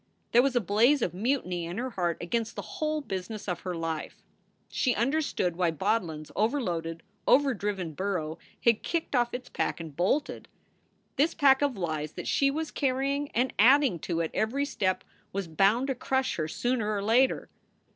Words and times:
There 0.31 0.41
was 0.41 0.55
a 0.55 0.59
blaze 0.61 1.03
of 1.03 1.13
mutiny 1.13 1.67
in 1.67 1.77
her 1.77 1.91
heart 1.91 2.17
against 2.19 2.55
the 2.55 2.63
whole 2.63 3.01
business 3.01 3.47
of 3.47 3.59
her 3.59 3.75
life. 3.75 4.23
She 4.67 4.95
understood 4.95 5.55
why 5.55 5.69
Bodlin 5.69 6.21
s 6.21 6.31
over 6.35 6.59
loaded, 6.59 7.03
overdriven 7.27 7.93
burro 7.93 8.39
had 8.63 8.81
kicked 8.81 9.15
off 9.15 9.31
its 9.31 9.47
pack 9.47 9.79
and 9.79 9.95
bolted. 9.95 10.47
This 11.17 11.35
pack 11.35 11.61
of 11.61 11.77
lies 11.77 12.13
that 12.13 12.27
she 12.27 12.49
was 12.49 12.71
carrying 12.71 13.29
and 13.35 13.53
adding 13.59 13.99
to 13.99 14.23
at 14.23 14.33
every 14.33 14.65
step 14.65 15.03
was 15.33 15.47
bound 15.47 15.85
to 15.85 15.93
crush 15.93 16.37
her 16.37 16.47
sooner 16.47 16.95
or 16.95 17.03
later. 17.03 17.51